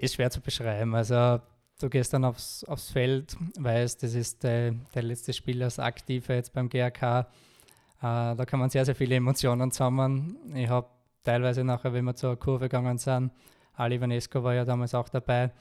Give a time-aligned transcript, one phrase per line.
[0.00, 0.94] Ist schwer zu beschreiben.
[0.94, 1.40] Also
[1.80, 6.34] du gehst dann aufs, aufs Feld, weißt, das ist der, der letzte Spiel als Aktiver
[6.34, 7.20] jetzt beim GRK.
[7.20, 7.26] Äh,
[8.00, 10.36] da kann man sehr, sehr viele Emotionen sammeln.
[10.54, 10.86] Ich habe
[11.24, 13.32] teilweise nachher, wenn wir zur Kurve gegangen sind,
[13.74, 15.52] Ali Vanesco war ja damals auch dabei,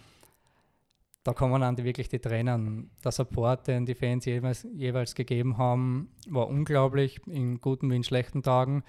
[1.24, 2.90] da kommen dann die, wirklich die Tränen.
[3.04, 8.04] Der Support, den die Fans jeweils, jeweils gegeben haben, war unglaublich, in guten wie in
[8.04, 8.84] schlechten Tagen.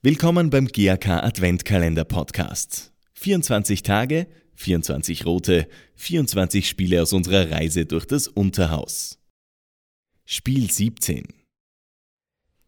[0.00, 2.89] Willkommen beim GAK Adventkalender Podcast.
[3.20, 9.18] 24 Tage, 24 rote, 24 Spiele aus unserer Reise durch das Unterhaus.
[10.24, 11.26] Spiel 17.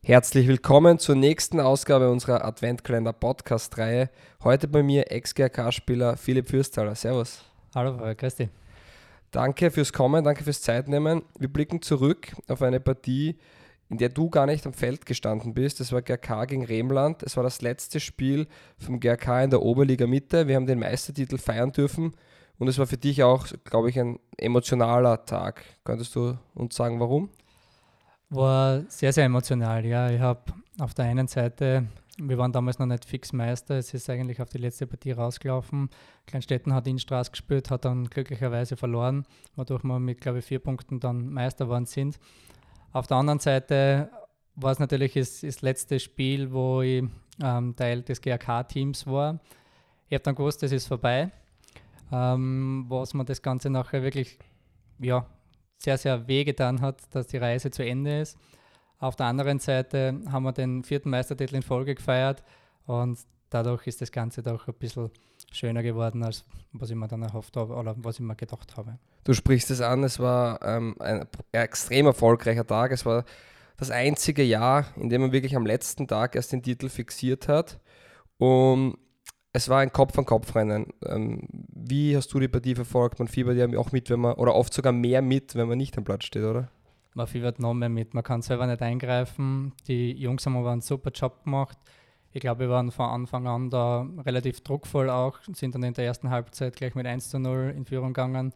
[0.05, 4.11] Herzlich willkommen zur nächsten Ausgabe unserer Adventkalender Podcast-Reihe.
[4.45, 6.97] Heute bei mir Ex-GRK-Spieler Philipp Fürsthaler.
[6.97, 7.43] Servus.
[7.75, 8.51] Hallo, Christi.
[9.31, 11.23] Danke fürs Kommen, danke fürs Zeitnehmen.
[11.39, 13.39] Wir blicken zurück auf eine Partie,
[13.93, 15.79] in der du gar nicht am Feld gestanden bist.
[15.79, 17.23] Das war GRK gegen Remland.
[17.23, 20.49] Es war das letzte Spiel vom GRK in der Oberliga Mitte.
[20.49, 22.13] Wir haben den Meistertitel feiern dürfen
[22.59, 25.63] und es war für dich auch, glaube ich, ein emotionaler Tag.
[25.85, 27.29] Könntest du uns sagen, warum?
[28.31, 30.11] War sehr, sehr emotional, ja.
[30.11, 30.41] Ich habe
[30.81, 31.87] auf der einen Seite
[32.19, 33.77] wir waren damals noch nicht fix Meister.
[33.77, 35.89] Es ist eigentlich auf die letzte Partie rausgelaufen.
[36.27, 39.25] Kleinstetten hat in Straß gespielt, hat dann glücklicherweise verloren,
[39.57, 42.19] wodurch wir mit, glaube ich, vier Punkten dann Meister geworden sind.
[42.93, 44.11] Auf der anderen Seite
[44.55, 47.05] war es natürlich das, das letzte Spiel, wo ich
[47.43, 49.41] ähm, Teil des GRK-Teams war.
[50.09, 51.31] Ich habe dann gewusst, es ist vorbei.
[52.13, 54.39] Ähm, was mir das Ganze nachher wirklich
[54.99, 55.27] ja,
[55.79, 58.39] sehr, sehr wehgetan hat, dass die Reise zu Ende ist.
[58.99, 62.45] Auf der anderen Seite haben wir den vierten Meistertitel in Folge gefeiert
[62.87, 65.11] und dadurch ist das Ganze doch ein bisschen
[65.53, 68.99] schöner geworden, als was ich mir dann erhofft habe oder was ich mir gedacht habe.
[69.25, 72.93] Du sprichst es an, es war ähm, ein extrem erfolgreicher Tag.
[72.93, 73.25] Es war
[73.77, 77.81] das einzige Jahr, in dem man wirklich am letzten Tag erst den Titel fixiert hat.
[78.39, 78.97] Und
[79.53, 80.93] es war ein Kopf-an-Kopf-Rennen.
[81.07, 83.19] Ähm, wie hast du die Partie verfolgt?
[83.19, 85.97] Man fiebert ja auch mit, wenn man, oder oft sogar mehr mit, wenn man nicht
[85.99, 86.71] am Platz steht, oder?
[87.15, 88.15] man fiebert noch mehr mit.
[88.15, 89.73] Man kann selber nicht eingreifen.
[89.87, 91.79] Die Jungs haben aber einen super Job gemacht.
[92.33, 96.07] Ich glaube, wir waren von Anfang an da relativ druckvoll auch, sind dann in der
[96.07, 98.53] ersten Halbzeit gleich mit 1 zu 0 in Führung gegangen.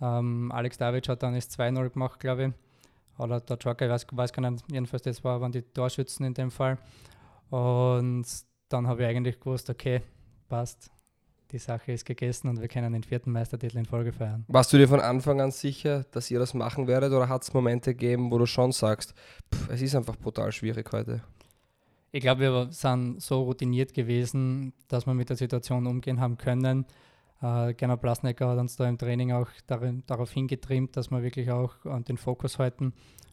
[0.00, 2.52] Ähm, Alex David hat dann das 2-0 gemacht, glaube ich.
[3.18, 6.34] Oder der Joker, ich weiß, weiß gar nicht, jedenfalls das war, waren die Torschützen in
[6.34, 6.78] dem Fall.
[7.50, 8.26] Und
[8.68, 10.02] dann habe ich eigentlich gewusst, okay,
[10.48, 10.90] passt,
[11.52, 14.44] die Sache ist gegessen und wir können den vierten Meistertitel in Folge feiern.
[14.48, 17.54] Warst du dir von Anfang an sicher, dass ihr das machen werdet oder hat es
[17.54, 19.14] Momente gegeben, wo du schon sagst,
[19.54, 21.22] pff, es ist einfach brutal schwierig heute?
[22.14, 26.86] Ich glaube, wir sind so routiniert gewesen, dass wir mit der Situation umgehen haben können.
[27.42, 31.50] Äh, Gernot Blasnecker hat uns da im Training auch darin, darauf hingetrimmt, dass wir wirklich
[31.50, 32.92] auch äh, den Fokus halten.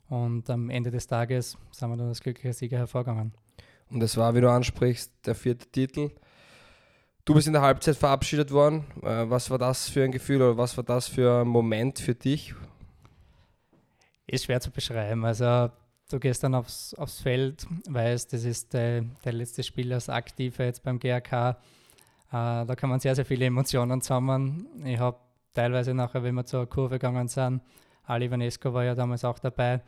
[0.09, 3.35] Und am Ende des Tages sind wir dann als glücklicher Sieger hervorgegangen.
[3.91, 6.09] Und es war, wie du ansprichst, der vierte Titel.
[7.23, 8.85] Du bist in der Halbzeit verabschiedet worden.
[9.03, 12.15] Äh, was war das für ein Gefühl oder was war das für ein Moment für
[12.15, 12.55] dich?
[14.25, 15.23] Ist schwer zu beschreiben.
[15.23, 15.69] Also
[16.11, 20.65] du gehst dann aufs, aufs Feld, weißt, das ist der, der letzte Spiel als Aktiver
[20.65, 21.51] jetzt beim GRK.
[21.51, 21.53] Äh,
[22.31, 24.67] da kann man sehr, sehr viele Emotionen sammeln.
[24.85, 25.17] Ich habe
[25.53, 27.61] teilweise nachher, wenn wir zur Kurve gegangen sind,
[28.03, 29.81] Ali Vanesco war ja damals auch dabei,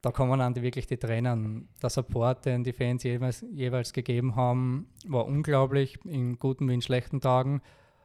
[0.00, 1.68] da kommen dann wirklich die Tränen.
[1.82, 6.82] Der Support, den die Fans jeweils, jeweils gegeben haben, war unglaublich, in guten wie in
[6.82, 7.62] schlechten Tagen.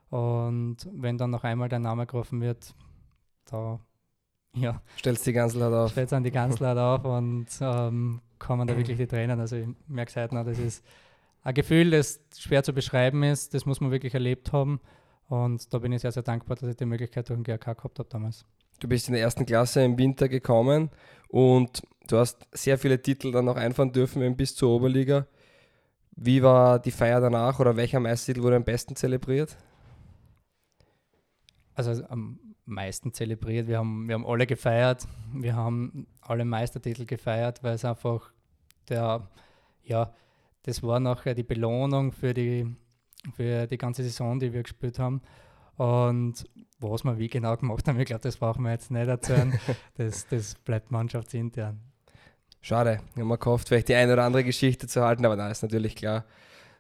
[0.10, 2.74] Und wenn dann noch einmal der Name gerufen wird,
[3.46, 3.80] da
[4.56, 4.82] ja.
[5.00, 5.92] Stellst die Ganzlheit auf.
[5.92, 9.40] Stellst dann die Ganzlheit auf und ähm, kommen da wirklich die Tränen.
[9.40, 10.84] Also ich merke es heute noch, das ist
[11.44, 14.80] ein Gefühl, das schwer zu beschreiben ist, das muss man wirklich erlebt haben.
[15.28, 18.00] Und da bin ich sehr, sehr dankbar, dass ich die Möglichkeit durch den GRK gehabt
[18.00, 18.46] habe damals.
[18.80, 20.90] Du bist in der ersten Klasse im Winter gekommen
[21.30, 25.26] und du hast sehr viele Titel dann noch einfahren dürfen bis zur Oberliga.
[26.16, 29.58] Wie war die Feier danach oder welcher Meistertitel wurde am besten zelebriert?
[31.76, 33.68] Also am meisten zelebriert.
[33.68, 35.08] Wir haben, wir haben alle gefeiert.
[35.34, 38.32] Wir haben alle Meistertitel gefeiert, weil es einfach
[38.90, 39.28] der,
[39.84, 40.14] ja,
[40.64, 42.76] das war nachher die Belohnung für die,
[43.36, 45.22] für die ganze Saison, die wir gespielt haben.
[45.76, 46.46] Und
[46.80, 49.60] was wir wie genau gemacht haben, ich glaube, das brauchen wir jetzt nicht erzählen.
[49.98, 51.82] das, das bleibt mannschaftsintern.
[52.62, 55.50] Schade, ich habe mir gehofft, vielleicht die eine oder andere Geschichte zu halten, aber da
[55.50, 56.24] ist natürlich klar,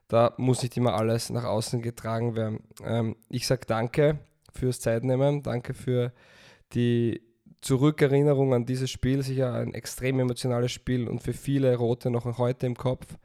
[0.07, 2.59] da muss nicht immer alles nach außen getragen werden.
[2.83, 4.19] Ähm, ich sage danke
[4.53, 6.13] fürs Zeitnehmen, danke für
[6.73, 7.21] die
[7.61, 12.65] Zurückerinnerung an dieses Spiel, sicher ein extrem emotionales Spiel und für viele Rote noch heute
[12.65, 13.17] im Kopf.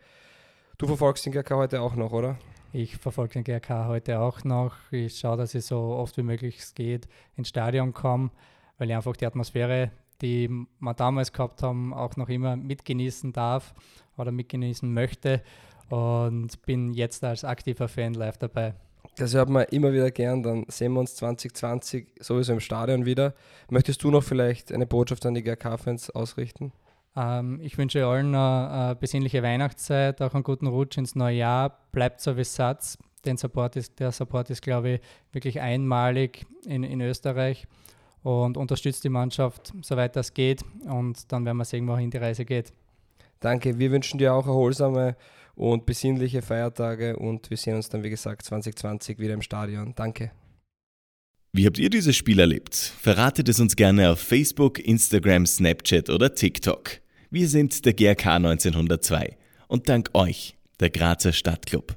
[0.78, 2.38] Du verfolgst den GK heute auch noch, oder?
[2.72, 4.74] Ich verfolge den GRK heute auch noch.
[4.90, 8.30] Ich schaue, dass ich so oft wie möglich es geht ins Stadion komme,
[8.76, 9.90] weil ich einfach die Atmosphäre,
[10.20, 13.74] die wir damals gehabt haben, auch noch immer mitgenießen darf
[14.18, 15.42] oder mitgenießen möchte
[15.88, 18.74] und bin jetzt als aktiver Fan live dabei.
[19.16, 20.42] Das hört man immer wieder gern.
[20.42, 23.34] Dann sehen wir uns 2020 sowieso im Stadion wieder.
[23.68, 26.72] Möchtest du noch vielleicht eine Botschaft an die GRK-Fans ausrichten?
[27.16, 31.78] Ähm, ich wünsche allen eine, besinnliche Weihnachtszeit, auch einen guten Rutsch ins neue Jahr.
[31.90, 32.96] Bleibt so wie Satz.
[33.24, 35.00] Den Support ist, der Support ist, glaube ich,
[35.32, 37.66] wirklich einmalig in, in Österreich
[38.22, 40.62] und unterstützt die Mannschaft, soweit das geht.
[40.84, 42.72] Und dann werden wir sehen, wohin die Reise geht.
[43.40, 43.78] Danke.
[43.78, 45.16] Wir wünschen dir auch erholsame
[45.58, 49.92] und besinnliche Feiertage und wir sehen uns dann, wie gesagt, 2020 wieder im Stadion.
[49.94, 50.30] Danke.
[51.52, 52.76] Wie habt ihr dieses Spiel erlebt?
[52.76, 57.00] Verratet es uns gerne auf Facebook, Instagram, Snapchat oder TikTok.
[57.30, 61.96] Wir sind der GRK 1902 und dank euch, der Grazer Stadtclub.